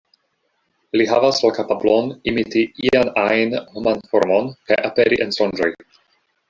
[1.01, 5.75] Li havas la kapablon imiti ian-ajn homan formon kaj aperi en sonĝoj.